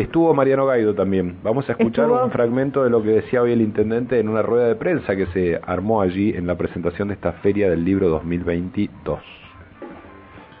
[0.00, 1.36] Estuvo Mariano Gaido también.
[1.42, 4.68] Vamos a escuchar un fragmento de lo que decía hoy el intendente en una rueda
[4.68, 9.20] de prensa que se armó allí en la presentación de esta feria del libro 2022.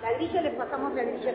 [0.02, 1.32] La grilla le pasamos la grilla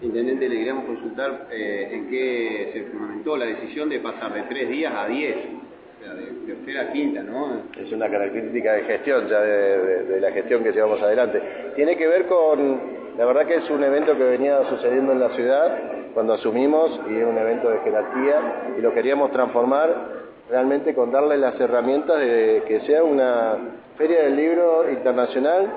[0.00, 4.70] Intendente, le queríamos consultar eh, en qué se fundamentó la decisión de pasar de tres
[4.70, 7.60] días a diez, o sea, de tercera a quinta, ¿no?
[7.78, 11.42] Es una característica de gestión, ya de la gestión que llevamos adelante.
[11.76, 15.30] Tiene que ver con la verdad que es un evento que venía sucediendo en la
[15.30, 15.76] ciudad
[16.14, 21.36] cuando asumimos y es un evento de jerarquía y lo queríamos transformar realmente con darle
[21.36, 23.56] las herramientas de que sea una
[23.96, 25.68] feria del libro internacional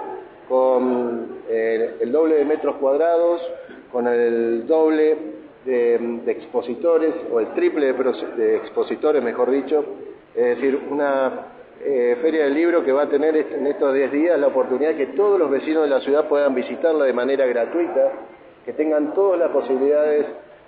[0.47, 3.41] con eh, el, doble de metros cuadrados,
[3.91, 5.17] con el doble
[5.65, 9.83] de, expositores o el triple de expositores, mejor dicho,
[10.35, 11.47] es decir, una
[11.85, 15.07] eh, Feria del Libro que va a tener en estos 10 días la oportunidad que
[15.07, 18.11] todos los vecinos de la ciudad puedan visitarla de manera gratuita,
[18.65, 20.25] que tengan todas las posibilidades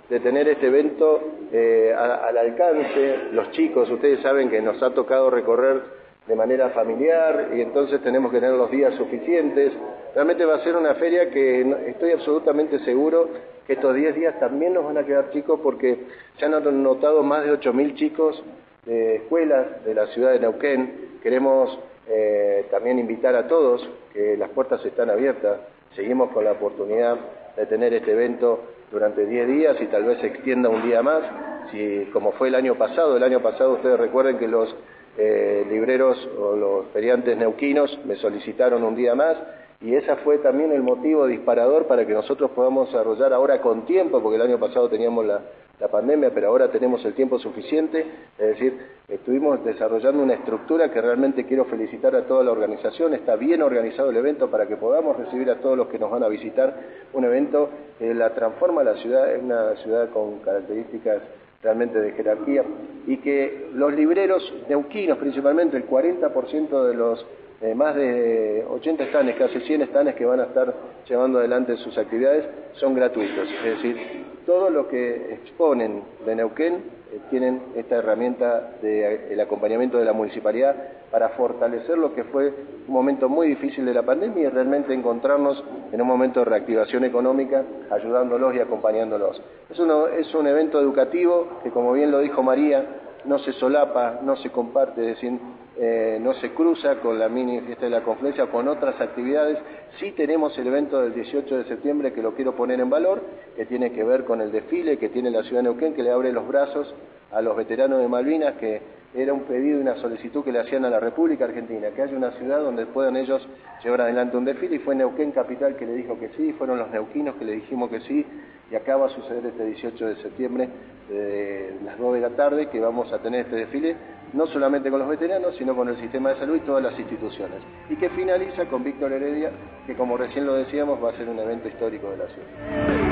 [0.08, 1.20] de tener este evento
[1.52, 3.16] eh, al alcance.
[3.32, 5.82] Los chicos, ustedes saben que nos ha tocado recorrer
[6.26, 9.72] de manera familiar y entonces tenemos que tener los días suficientes.
[10.14, 13.28] Realmente va a ser una feria que estoy absolutamente seguro
[13.66, 15.98] que estos 10 días también nos van a quedar chicos porque
[16.38, 18.42] ya han notado más de 8.000 chicos
[18.86, 21.18] de escuelas de la ciudad de Neuquén.
[21.22, 25.60] Queremos eh, también invitar a todos, que las puertas están abiertas.
[25.94, 27.16] Seguimos con la oportunidad
[27.56, 28.60] de tener este evento
[28.90, 31.22] durante 10 días y tal vez se extienda un día más,
[31.70, 33.16] si, como fue el año pasado.
[33.16, 34.74] El año pasado ustedes recuerden que los
[35.16, 39.36] eh, libreros o los feriantes neuquinos me solicitaron un día más
[39.84, 44.22] y ese fue también el motivo disparador para que nosotros podamos desarrollar ahora con tiempo,
[44.22, 45.42] porque el año pasado teníamos la,
[45.78, 48.00] la pandemia, pero ahora tenemos el tiempo suficiente,
[48.38, 53.36] es decir, estuvimos desarrollando una estructura que realmente quiero felicitar a toda la organización, está
[53.36, 56.28] bien organizado el evento para que podamos recibir a todos los que nos van a
[56.28, 56.74] visitar,
[57.12, 61.20] un evento que la transforma la ciudad, es una ciudad con características
[61.62, 62.64] realmente de jerarquía,
[63.06, 67.26] y que los libreros neuquinos principalmente, el 40% de los
[67.60, 70.74] eh, más de 80 estanes, casi 100 estanes que van a estar
[71.08, 72.44] llevando adelante sus actividades,
[72.74, 79.40] son gratuitos, es decir, todos los que exponen de Neuquén eh, tienen esta herramienta del
[79.40, 80.74] acompañamiento de la municipalidad
[81.10, 82.52] para fortalecer lo que fue
[82.88, 85.62] un momento muy difícil de la pandemia y realmente encontrarnos
[85.92, 89.40] en un momento de reactivación económica, ayudándolos y acompañándolos.
[89.70, 92.84] Es, es un evento educativo que, como bien lo dijo María,
[93.24, 95.38] no se solapa, no se comparte, es decir,
[95.76, 99.58] eh, no se cruza con la mini fiesta de la confluencia con otras actividades.
[99.98, 103.22] Sí tenemos el evento del 18 de septiembre que lo quiero poner en valor,
[103.56, 106.12] que tiene que ver con el desfile que tiene la ciudad de Neuquén, que le
[106.12, 106.94] abre los brazos
[107.32, 108.80] a los veteranos de Malvinas, que
[109.14, 112.16] era un pedido y una solicitud que le hacían a la República Argentina, que haya
[112.16, 113.46] una ciudad donde puedan ellos
[113.82, 116.90] llevar adelante un desfile, y fue Neuquén Capital que le dijo que sí, fueron los
[116.90, 118.24] neuquinos que le dijimos que sí,
[118.70, 120.68] y acaba a suceder este 18 de septiembre,
[121.08, 123.96] de las 2 de la tarde, que vamos a tener este desfile
[124.34, 127.62] no solamente con los veteranos, sino con el sistema de salud y todas las instituciones.
[127.88, 129.50] Y que finaliza con Víctor Heredia,
[129.86, 133.04] que como recién lo decíamos, va a ser un evento histórico de la ciudad.